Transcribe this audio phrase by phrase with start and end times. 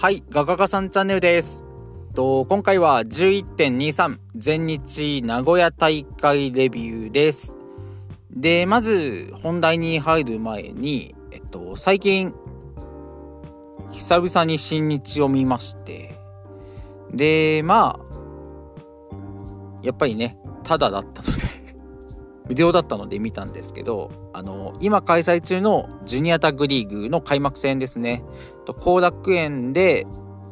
[0.00, 1.62] はい、ガガガさんチャンネルです。
[2.14, 7.58] と今回は11.23全日名古屋大会レビューです。
[8.30, 12.32] で、まず本題に入る前に、えっと、最近、
[13.92, 16.18] 久々に新日を見まして、
[17.12, 18.04] で、まあ、
[19.82, 21.42] やっぱりね、ただだったので、
[22.50, 28.24] 無料だったので見たんですけど、あの、今開催中のジュニアタッグリーグの開幕戦ですね。
[28.64, 30.04] と後楽園で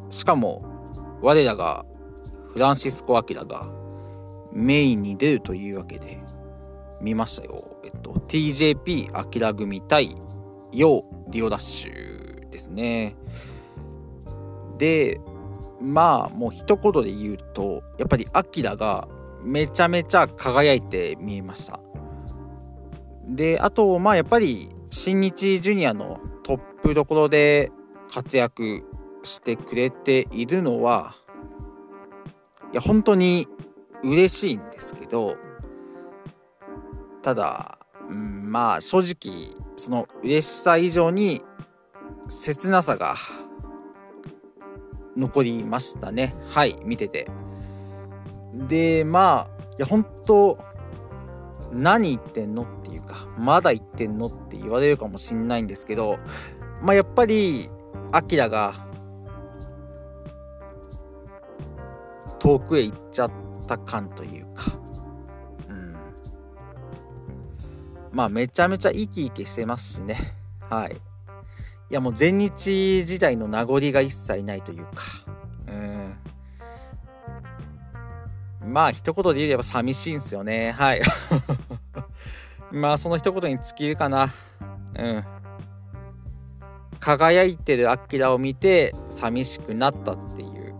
[0.09, 0.63] しかも
[1.21, 1.85] 我らが
[2.53, 3.67] フランシスコ・アキラが
[4.53, 6.19] メインに出るというわけで
[7.01, 7.65] 見ましたよ。
[7.83, 10.15] えっと TJP アキラ組対
[10.71, 13.17] ヨーディオダッシュですね。
[14.77, 15.19] で
[15.81, 19.09] まあもう一言で言うとやっぱりアキラが
[19.43, 21.81] めちゃめちゃ輝いて見えました。
[23.29, 27.71] であとまあやっぱり新日ジュニアのトップどころで
[28.11, 28.83] 活躍
[29.23, 31.15] してくれているのは
[32.71, 33.47] いや本当に
[34.03, 35.37] 嬉しいんですけど
[37.21, 41.41] ただ、うん、まあ正直その嬉しさ以上に
[42.27, 43.15] 切なさが
[45.17, 46.35] 残りましたね。
[46.47, 47.27] はい見てて。
[48.53, 50.57] でまあいや本当
[51.71, 56.17] 何言ってんのっていうかまだ言ってんのって言われるかもしんないんですけど
[56.81, 57.69] まあやっぱり
[58.11, 58.73] アキラが
[62.39, 63.31] 遠くへ行っちゃっ
[63.67, 64.63] た感というか、
[65.69, 65.95] うん、
[68.11, 70.33] まあめちゃめちゃ生き生きしてますしね。
[70.69, 70.93] はい。
[71.91, 75.03] いやもう全日時代の名残が一切ないというか
[75.67, 76.15] うん。
[78.71, 80.71] まあ一言で言えば寂しいんすよね。
[80.71, 81.01] はい。
[82.71, 84.33] まあその一言に尽きるかな。
[84.97, 85.23] うん。
[86.99, 90.75] 輝いてるアキラを見て寂しくなったっていう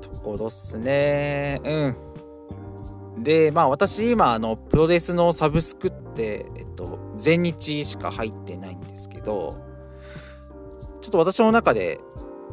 [0.00, 1.60] ところっすね。
[1.64, 3.22] うん。
[3.22, 9.58] でまあ私今あのプロレスのサブスクってえっと全日しか入ってないんですけど
[11.00, 12.00] ちょっと私の中で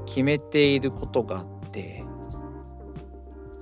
[0.06, 2.04] 決めていることがあって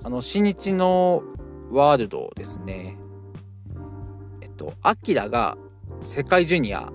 [0.04, 1.22] あの新日の
[1.70, 2.98] ワールドですね。
[4.58, 5.56] とアキラが
[6.02, 6.92] 世界ジュニア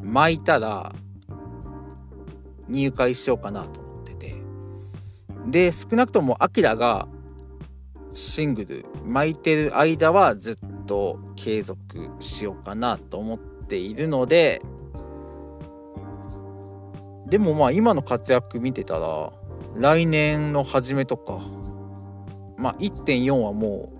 [0.00, 0.94] 巻いたら
[2.68, 4.36] 入会しようかなと思ってて。
[5.48, 7.08] で少なくともアキラが
[8.12, 10.56] シングル巻いてる間はずっ
[10.86, 11.78] と継続
[12.20, 14.62] しようかなと思っているので
[17.26, 19.32] でもまあ今の活躍見てたら
[19.76, 21.40] 来年の初めとか
[22.56, 23.92] まあ1.4はも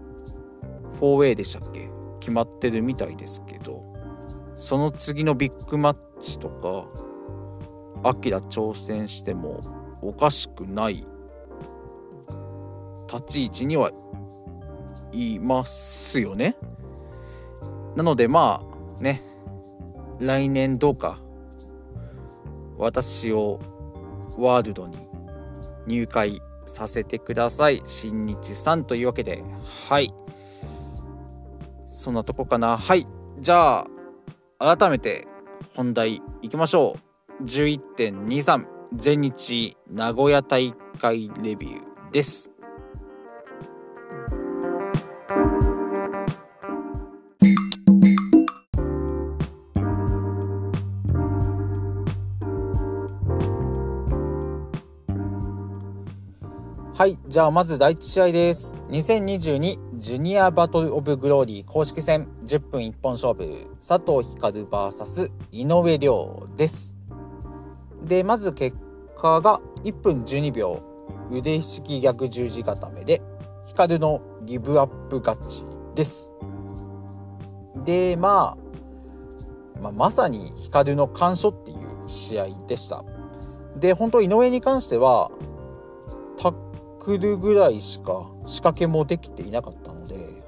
[1.01, 1.94] う 4A でしたっけ
[2.25, 3.85] 決まってるみたいですけど
[4.57, 6.89] その次のビッグマッチとか
[8.09, 9.61] アキラ挑戦しても
[10.01, 11.07] おかしくない
[13.13, 13.91] 立ち位置には
[15.13, 16.57] いますよね。
[17.95, 18.63] なのでま
[18.99, 19.23] あね
[20.19, 21.21] 来年どうか
[22.79, 23.61] 私を
[24.39, 24.97] ワールドに
[25.87, 29.45] 入会させてください新日さんというわけで
[29.89, 30.13] はい
[32.05, 32.77] そんなとこかな。
[32.77, 33.07] はい。
[33.41, 33.87] じゃ
[34.59, 35.27] あ改めて
[35.75, 36.99] 本題いきましょ
[37.41, 37.45] う。
[37.45, 42.51] 11.23全日名古屋大会レビューです。
[56.97, 57.19] はい。
[57.27, 58.77] じゃあまず第1試合です。
[58.91, 66.97] 2022ジュニアバトルオブグローリー公式戦10分一本勝負佐藤光 VS 井上涼です。
[68.03, 68.77] でまず結
[69.17, 70.83] 果が1分12秒
[71.31, 73.23] 腕ひしき逆十字固めで
[73.67, 76.33] 光のギブアップ勝ちです。
[77.85, 78.57] で、ま
[79.77, 83.05] あ、まあまさに光の完勝っていう試合でした。
[83.77, 85.31] で本当井上に関しては
[86.37, 86.55] タッ
[86.99, 89.84] クルぐらいしか仕掛けもできていなかった。
[90.05, 90.43] で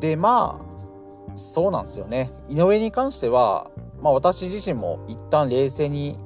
[0.00, 2.32] でまあそうなんですよね。
[2.48, 3.70] 井上に関しては、
[4.00, 6.16] まあ、私自身も一旦冷静に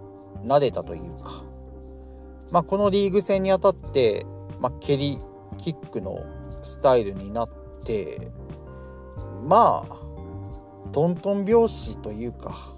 [0.44, 1.44] なれたというか、
[2.52, 4.24] まあ、このリーグ戦にあたって、
[4.60, 5.18] まあ、蹴り
[5.58, 6.20] キックの
[6.62, 7.48] スタイルになっ
[7.84, 8.30] て
[9.46, 12.74] まあトントン拍子というか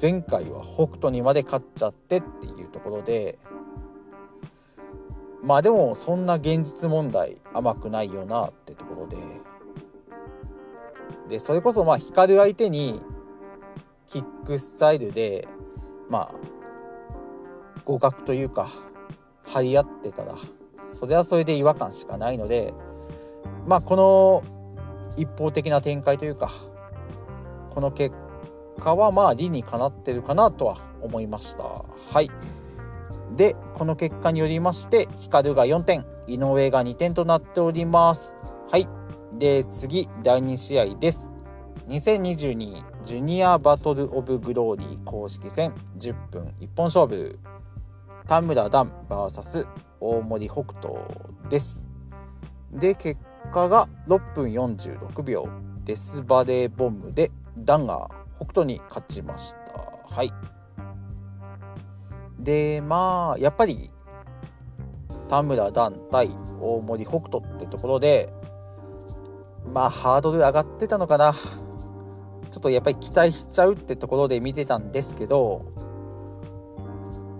[0.00, 3.38] 前回は北斗にまで勝っちゃってっていうところで
[5.42, 9.16] まあでもそんな現実問題甘くないよなってところで。
[11.28, 13.00] でそれこそまあ光る相手に
[14.06, 15.46] キックスタイルで
[16.08, 16.34] まあ
[17.86, 18.70] 互角というか
[19.44, 20.34] 張り合ってたら
[20.78, 22.74] それはそれで違和感しかないので
[23.66, 24.42] まあこの
[25.16, 26.50] 一方的な展開というか
[27.70, 28.14] この結
[28.80, 31.62] 果はまあ理にかなってるかなとは思いました。
[31.62, 32.30] はい。
[33.40, 38.36] でこの結果によりまして光が4点井上が2点となっております。
[38.70, 38.86] はい。
[39.38, 41.32] で次第2試合です。
[41.88, 47.38] 2022ジュニアバトルオブグローリー公式戦10分一本勝負。
[48.28, 49.66] 田村段 VS
[50.00, 50.98] 大森北斗
[51.48, 51.88] です。
[52.72, 53.18] で結
[53.54, 55.48] 果が6分46秒。
[55.86, 60.14] デスバレーボムでダンが北斗に勝ちました。
[60.14, 60.30] はい。
[62.42, 63.90] でまあやっぱり
[65.28, 68.32] 田村段対大森北斗ってところで
[69.72, 71.34] まあハードル上がってたのかな。
[72.50, 75.70] ちょっとやっぱり期待しちゃうってところで見てたんですけど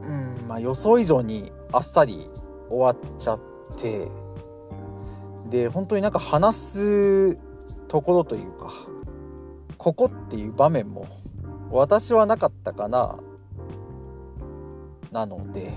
[0.04, 2.26] うんまあ予想以上にあっさり
[2.68, 3.40] 終わっちゃっ
[3.76, 4.08] て
[5.50, 7.38] で本当になんか話す
[7.88, 8.72] ところというか
[9.78, 11.08] ここっていう場面も
[11.72, 13.18] 私はなかったかな。
[15.12, 15.72] なので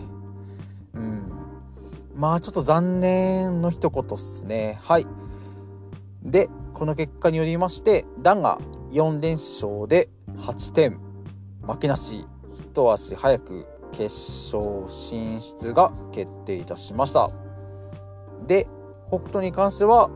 [0.93, 1.31] うん。
[2.15, 4.79] まあちょっと残念の一言っすね。
[4.81, 5.07] はい。
[6.21, 8.59] でこの結果によりましてダンが
[8.91, 10.99] 4連勝で8点。
[11.67, 12.25] 負けなし。
[12.53, 14.05] 一足早く決
[14.55, 17.31] 勝進出が決定いたしました。
[18.45, 18.67] で
[19.07, 20.09] 北斗に関しては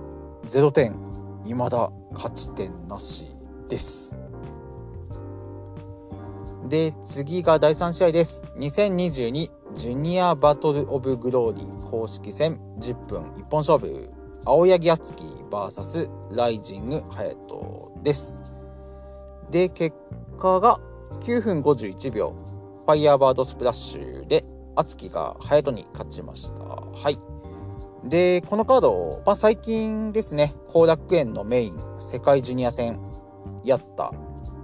[0.45, 0.95] 0点。
[1.43, 3.27] 未だ勝ち点なし
[3.69, 4.26] です。
[6.67, 8.45] で次が第3試合です。
[8.57, 10.19] 2022 Jr.
[10.19, 11.89] Battle of Glory。
[11.89, 14.09] 公式戦10分一本勝負。
[14.45, 18.43] 青柳亮生 VS ライジング隼人です。
[19.49, 19.95] で結
[20.39, 20.79] 果が
[21.21, 22.35] 9分51秒。
[22.85, 24.43] ファイヤーバードスプラッシュで
[24.75, 26.63] 敦樹が隼人に勝ちました。
[26.63, 27.17] はい。
[28.03, 32.99] で、このカード、まあ、最近ですね、後楽園のメイン、世界ジュニア戦
[33.63, 34.13] やった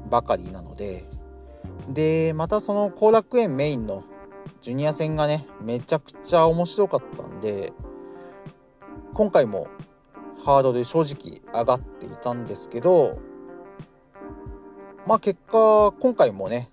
[0.09, 1.03] ばかりなので、
[1.89, 4.03] で、またその後楽園メインの
[4.61, 7.73] ジュニア戦がね、めちゃくちゃ面白かったんで、
[9.13, 9.67] 今回も
[10.43, 13.19] ハードル正直上がっていたんですけど、
[15.05, 16.69] まあ結果、今回もね、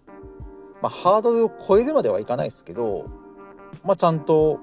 [0.82, 3.06] まあ、ハードルを超えるまではいかないですけど、
[3.84, 4.60] まあ、ちゃんと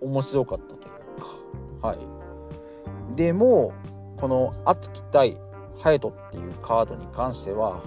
[0.00, 3.16] 面白かったというかはい。
[3.16, 3.72] でも
[4.18, 5.36] この熱き対
[5.80, 7.82] ハヤトっていうカードに関しては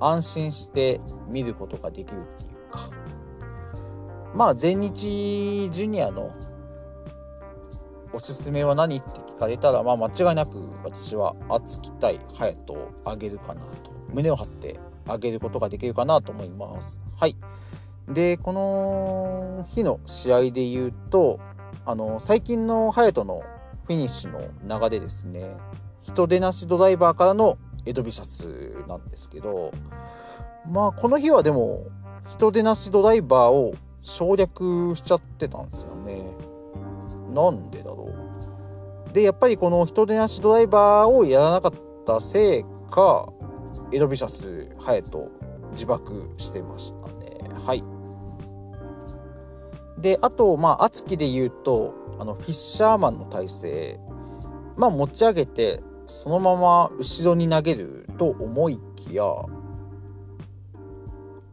[0.00, 2.90] 安心して見ることができるっていうか。
[4.34, 6.30] まあ全日ジュニアの
[8.12, 13.90] おすすめは何って聞かれたらまあ間違いなく私は熱き対ハヤトをあげるかなと。
[14.12, 17.00] 胸を張ってあげることができるかなと思います。
[17.16, 17.36] はい。
[18.08, 21.38] でこの日の試合で言うと
[21.86, 23.42] あの最近の隼人の
[23.86, 24.32] フィニッシュ
[24.66, 25.56] の流れですね。
[26.02, 29.72] 人出なしドライバーからのエドビシャスなんですけど
[30.70, 31.86] まあこの日はでも
[32.28, 36.24] 人出なしドライバーを省略しちゃってたんですよね。
[37.32, 38.12] なんでだろ
[39.08, 39.12] う。
[39.12, 41.72] でやっぱりこの人出なしドライバーをやらなかっ
[42.06, 43.32] たせいか
[43.92, 45.30] エドビシャス隼人
[45.72, 47.54] 自爆してましたね。
[47.66, 47.84] はい。
[50.00, 54.00] であとまあ敦貴で言うとあのフィッシャーマンの体勢
[54.76, 59.24] まあ持ち上げてそのまま後ろに投げると思いきや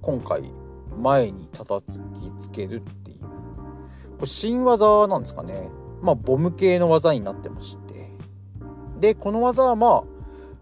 [0.02, 0.52] 今回
[1.00, 2.00] 前に叩き
[2.40, 3.20] つけるっていう。
[3.20, 5.70] これ新技なんですかね。
[6.02, 8.10] まあボム系の技になってまして。
[9.00, 10.04] でこの技はまあ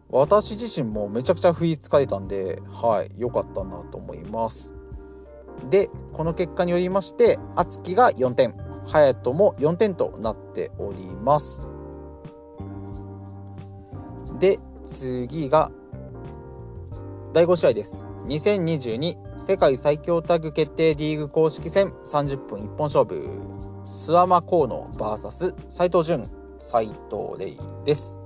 [0.09, 4.75] 私自身もめちゃくちゃ振りつかれたんではい良かったなと思います。
[5.69, 8.55] でこの結果によりまして敦貴が4点。
[8.87, 11.74] 隼人も4点となっております。
[14.39, 15.71] で次が
[17.33, 23.29] 第5試合です2022世界最強タッグ決定リーグ公式戦30分一本勝負
[23.83, 26.95] 諏訪間河野 VS 斎藤潤斎藤
[27.37, 28.17] 玲です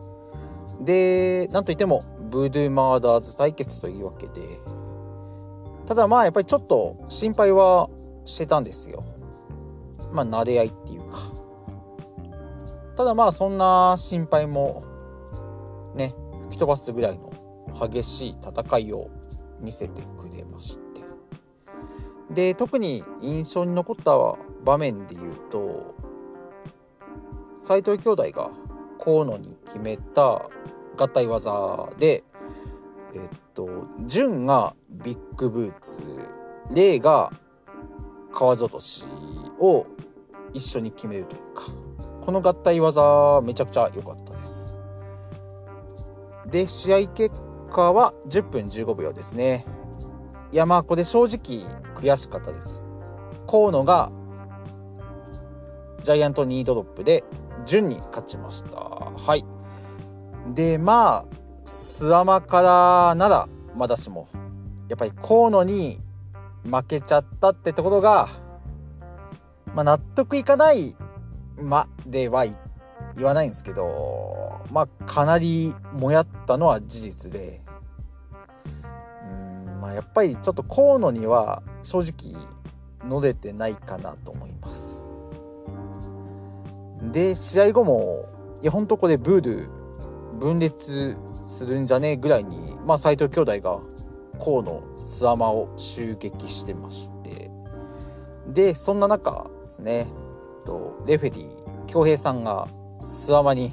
[0.81, 4.59] でなんといってもブドゥーマーダーズ対決というわけで
[5.89, 7.89] ただまあやっぱりちょっと心配は
[8.23, 9.03] してたんですよ。
[10.11, 11.19] まあ慣れ合いっていうか。
[12.95, 14.83] ただまあそんな心配も
[15.95, 16.15] ね、
[16.49, 17.31] 吹き飛ばすぐらいの
[17.87, 19.09] 激しい戦いを
[19.59, 20.83] 見せてくれまして。
[22.33, 24.11] で、特に印象に残った
[24.63, 25.95] 場面で言うと、
[27.55, 28.51] 斎藤兄弟が
[29.03, 30.49] 河野に決めた
[30.97, 32.23] 合体技で、
[33.13, 33.21] えっ
[33.53, 33.67] と、
[34.05, 36.03] 潤がビッグブーツ、
[36.71, 37.31] レが
[38.31, 39.05] 川落とし
[39.59, 39.85] を
[40.53, 41.63] 一緒に決めるというか
[42.21, 44.28] この合体技めちゃくちゃ良かった
[46.51, 47.41] で試合結
[47.71, 49.65] 果は10分15秒ですね。
[50.51, 51.63] いやまあこれ正直
[51.95, 52.87] 悔しかったです。
[53.47, 54.11] 河野が
[56.03, 57.23] ジャイアントニードロップで
[57.65, 58.77] 順に勝ちました。
[58.77, 59.45] はい。
[60.53, 64.27] でまあスアマからならまだしも
[64.87, 65.99] やっぱり河野に
[66.63, 68.29] 負けちゃったってところが、
[69.75, 70.95] まあ、納得いかない
[71.61, 72.45] までは
[73.15, 74.38] 言わないんですけど
[74.71, 77.61] まあかなりもやったのは事実で。
[79.23, 79.35] う
[79.77, 82.35] んまあやっぱりちょっと河野には正直
[83.07, 85.05] 乗れてないかなと思います。
[87.11, 88.25] で試合後も
[88.61, 89.69] いやほんとこれブール
[90.39, 93.79] 分裂するんじゃねえぐらいにまあ斎藤兄弟が
[94.43, 97.49] 河野スアマを襲撃してまして。
[98.47, 100.07] でそんな中ですね
[100.59, 102.67] えっとレフェリー恭平さんが
[102.99, 103.71] スアマに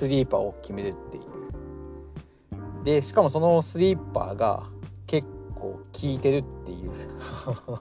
[0.00, 2.84] スリーパーを決めるっていう。
[2.84, 4.62] でしかもそのスリーパーが
[5.06, 6.90] 結構効いてるっていう。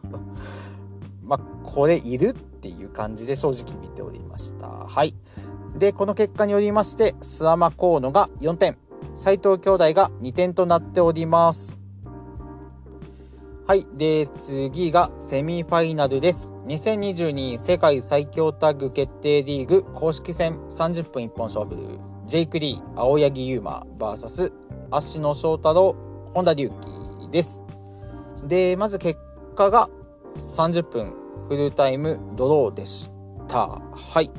[1.24, 4.68] まあこれいるっていう感じで正直見ておりました。
[4.68, 5.16] はい。
[5.78, 8.78] でこの結果によりまして諏訪間河野が4点。
[9.16, 11.80] 斎藤兄弟が2点となっております。
[13.70, 13.86] はい。
[13.94, 16.54] で、次がセミファイナルです。
[16.66, 22.00] 2022世界最強タッグ決定リーグ公式戦30分一本勝負。
[22.26, 24.52] ジェイク・リー、青柳優馬 VS
[24.90, 25.96] 芦野翔太郎、
[26.34, 27.64] 本田隆起です。
[28.48, 29.20] で、まず結
[29.56, 29.88] 果が
[30.32, 31.14] 30分
[31.48, 33.12] フルタイムドローでし
[33.48, 33.68] た。
[33.68, 34.32] はい。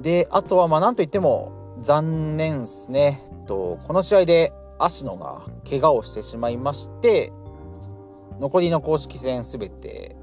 [0.00, 1.50] で、あとはまあなんといっても
[1.82, 3.28] 残念ですね。
[3.48, 7.32] とこの試合で芦野が怪我をしてしまいまして、
[8.40, 10.16] 残りの公式戦すべて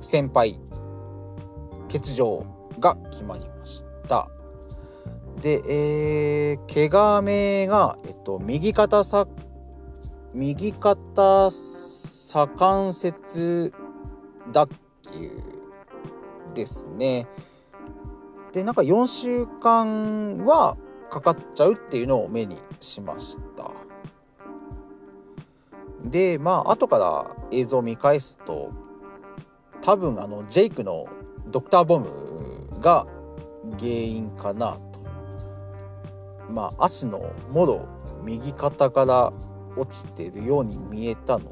[0.00, 0.58] 先輩
[1.90, 2.44] 欠場
[2.78, 4.28] が決まりました。
[5.40, 9.26] で、えー、怪我名が、えっと、右肩さ
[10.34, 13.72] 右肩左関節
[14.52, 14.68] 脱
[15.10, 15.42] 臼
[16.54, 17.26] ですね。
[18.52, 20.76] でなんか4週間は
[21.10, 23.70] かかっちゃうっていうのを目にしました。
[26.04, 28.70] でまあ後から映像を見返すと
[29.82, 31.06] 多分あのジェイクの
[31.48, 32.08] ドクターボム
[32.80, 33.06] が
[33.78, 35.00] 原因かなと。
[36.50, 37.86] まあ足のもろ
[38.24, 39.32] 右肩から
[39.76, 41.50] 落ちてるように見えたので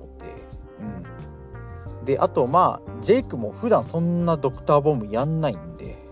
[1.99, 2.05] うん。
[2.05, 6.07] であとまあジェイクも普段そんなドクターボムやんないんで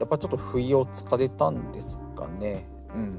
[0.00, 2.68] やっぱちょっと不意をつかれたんですかね。
[2.94, 3.10] うん。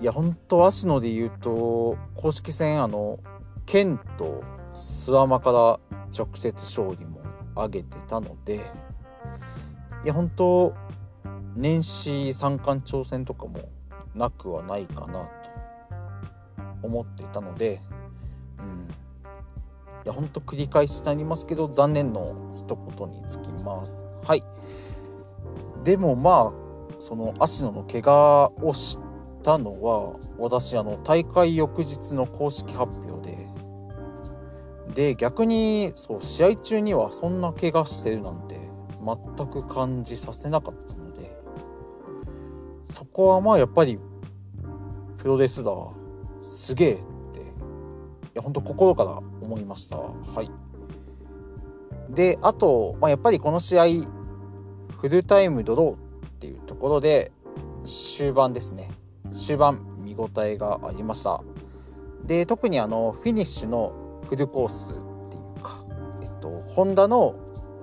[0.00, 3.18] いや本当芦野で言うと公式戦あの
[3.66, 4.42] 剣と
[4.74, 5.58] 諏訪間から
[6.16, 7.20] 直接勝利も
[7.54, 8.70] 挙げてたので
[10.04, 10.74] いや本当
[11.54, 13.68] 年始三冠挑戦とかも
[14.14, 15.28] なくはないかなと
[16.82, 17.82] 思っていたので、
[18.58, 18.88] うん、
[20.04, 24.06] いや本当繰り返しになりますけど残念の一言につきます。
[24.24, 24.42] はい
[25.84, 29.09] でもまあその芦野の怪我を知っ
[29.42, 33.48] たのは私あの大会翌日の公式発表で
[34.94, 38.58] で逆にそう試合中にはそんな怪我してるなんて
[39.36, 41.36] 全く感じさせなかったので
[42.86, 43.98] そこはまあやっぱり
[45.18, 45.72] プロレスだ
[46.42, 46.96] すげえっ
[47.32, 47.42] てい
[48.34, 49.96] や本当心から思いました。
[49.98, 50.50] はい。
[52.10, 53.84] であと、まあ、やっぱりこの試合
[55.00, 57.32] フルタイムドローっていうところで
[57.84, 58.90] 終盤ですね。
[59.32, 61.42] 終盤見応えがありました。
[62.24, 63.92] で特にあのフィニッシュの
[64.28, 65.84] フルコースっていうか、
[66.22, 67.34] えっと、本田の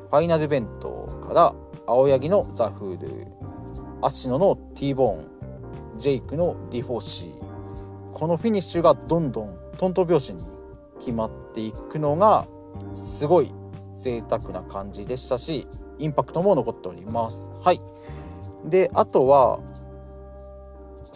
[0.09, 3.27] ファイナルベントから青柳のザ・フール
[4.01, 8.13] 芦野の T ボーンジェイクの D4C。
[8.13, 10.43] このフィニッシュがどんどんトントン拍子に
[10.99, 12.47] 決まっていくのが
[12.93, 13.51] すごい
[13.95, 15.67] 贅沢な感じでしたし
[15.99, 17.51] インパクトも残っております。
[17.61, 17.81] はい。
[18.65, 19.59] であとは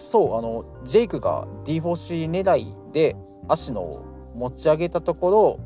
[0.01, 3.15] そうあのジェイクが D4C 狙いで
[3.48, 4.03] 足野を
[4.36, 5.60] 持ち上げたところ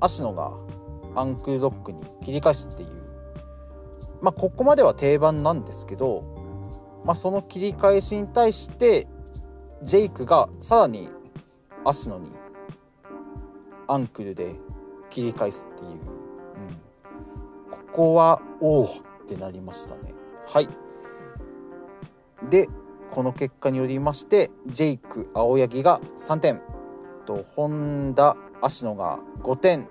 [0.00, 0.52] 足野が
[1.14, 2.88] アンクルロックに切り返すっていう。
[4.20, 6.22] まあここまでは定番なんですけど、
[7.04, 9.06] まあ、その切り返しに対して
[9.82, 11.08] ジェイクがさらに
[11.84, 12.30] 足野に
[13.86, 14.54] アンクルで
[15.10, 15.96] 切り返すっていう、うん、
[17.86, 18.88] ここはおおっ
[19.28, 20.14] てなりましたね。
[20.46, 20.68] はい。
[22.50, 22.68] で
[23.12, 26.60] この結果によりましてジェイク青柳が3点
[27.26, 29.88] と本田芦野が5点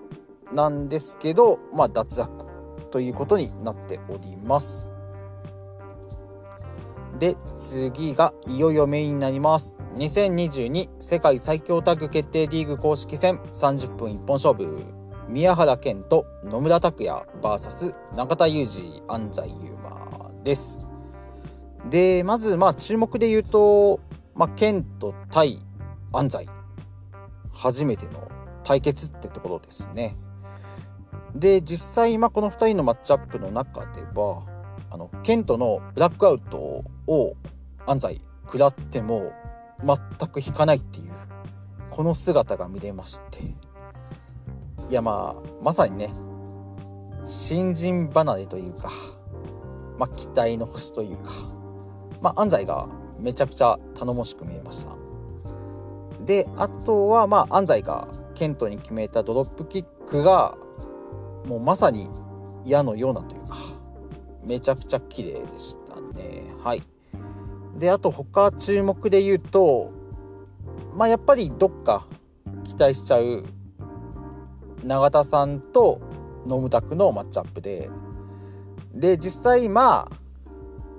[0.53, 2.45] なんですけど、まあ、脱落
[2.91, 4.87] ということになっております。
[7.19, 9.77] で、次がいよいよメインになります。
[9.95, 14.83] 2022世界最強タッグ決定リーグ公式戦30分一本勝負。
[15.27, 20.84] 宮原健と野村拓也 VS 中田裕二安西優馬です。
[21.89, 23.99] で、まず、まあ、注目で言うと、
[24.33, 25.59] まあ、健と対
[26.11, 26.47] 安西。
[27.51, 28.29] 初めての
[28.63, 30.17] 対決ってところですね。
[31.33, 34.43] で、実際、まあ、この2人のマッチアップの中では、
[34.89, 37.35] あの、ケントのブラックアウトを
[37.85, 39.31] 安西食らっても
[39.83, 41.11] 全く引かないっていう、
[41.91, 43.41] この姿が見れまして。
[44.89, 46.13] いや、まあ、まさにね、
[47.25, 48.91] 新人離れというか、
[49.97, 51.31] まあ、期待の星というか、
[52.21, 52.87] まあ、安西が
[53.19, 54.95] めちゃくちゃ頼もしく見えました。
[56.25, 60.57] で、あとは、まあ、安西がケントに決めたドロップキックが、
[61.47, 62.07] もうまさに
[62.63, 63.57] 矢のようなというか、
[64.43, 66.43] めちゃくちゃ綺麗でしたね。
[66.63, 66.83] はい。
[67.77, 69.91] で、あと他注目で言うと、
[70.95, 72.07] まあ、やっぱりどっか
[72.63, 73.43] 期待しちゃう
[74.83, 75.99] 永田さんと
[76.45, 77.89] ノムタクのマッチアップで、
[78.93, 80.24] で、実際まあ、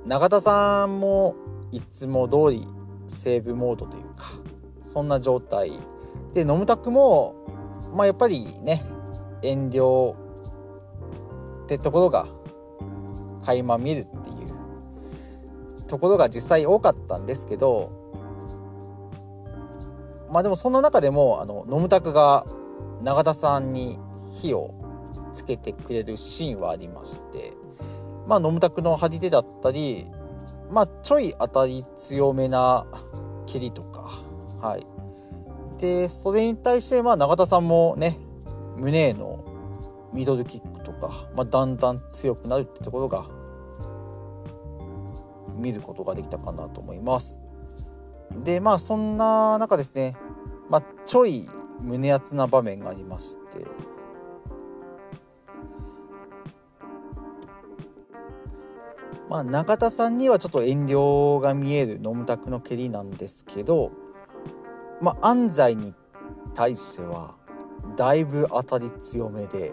[0.07, 1.35] 永田さんも
[1.73, 2.67] いつも通り
[3.09, 4.33] セーブモードというか、
[4.83, 5.73] そんな状態。
[6.33, 7.35] で、ノムタクも、
[7.95, 8.85] まあやっぱりね、
[9.43, 10.15] 遠慮
[11.65, 12.27] ってところが
[13.45, 14.33] 垣間見るってい
[15.79, 17.91] うところが実際多かったんですけど
[20.31, 22.45] まあでもその中でもあのノムタクが
[23.03, 23.99] 永田さんに
[24.33, 24.75] 火を
[25.33, 27.53] つけてくれるシーンはありまして
[28.27, 30.07] まあノムタクの張り手だったり
[30.71, 32.87] まあちょい当たり強めな
[33.47, 34.23] 蹴りとか
[34.61, 34.87] はい
[35.79, 38.19] でそれに対してまあ永田さんもね
[38.77, 39.45] 胸への
[40.13, 43.27] ミドルキックとか、まあ、だんだん強くなるってところが
[45.57, 47.41] 見ることができたかなと思います。
[48.45, 50.17] でまあそんな中ですね、
[50.69, 51.49] まあ、ちょい
[51.81, 53.65] 胸熱な場面がありまして
[59.29, 63.91] まあ中田さんにはちょっと遠慮が見えるノムタクの蹴りなんですけど
[65.01, 65.95] まあ安西に
[66.55, 67.35] 対しては
[67.97, 69.73] だいぶ当たり強めで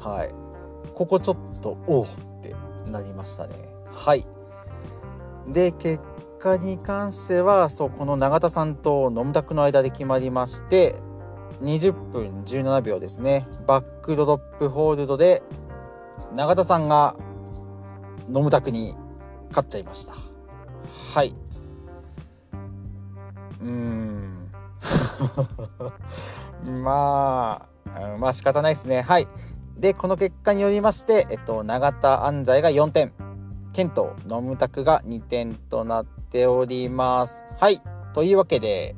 [0.00, 0.34] はい。
[0.94, 2.06] ここちょっとおおっ
[2.42, 2.54] て
[2.90, 3.54] なりましたね。
[3.92, 4.26] はい。
[5.46, 6.02] で結
[6.38, 10.96] 果に関してはそうこの永田さんとノムタクの間で決まりまして
[11.62, 13.44] 20分17秒ですね。
[13.66, 15.42] バックドロップホールドで
[16.34, 17.16] 永田さんが
[18.28, 18.94] ノムタクに
[19.50, 20.14] 勝っちゃいました
[21.14, 21.34] はい
[23.60, 24.50] うん
[26.82, 29.28] まあまあ仕方ないですねはい
[29.76, 33.12] でこの結果によりましてえっと永田安西が4点
[33.78, 37.44] ケント、ノムタクが2点となっております。
[37.60, 37.80] はい。
[38.12, 38.96] というわけで、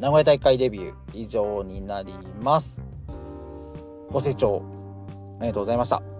[0.00, 2.12] 名古屋大会デビュー以上になり
[2.42, 2.82] ます。
[4.10, 4.64] ご清聴
[5.38, 6.11] ありがとうございました。